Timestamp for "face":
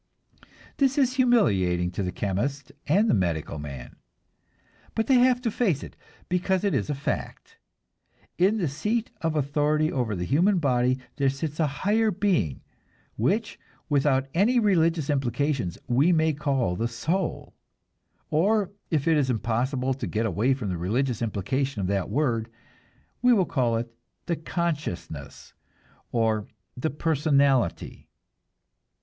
5.51-5.83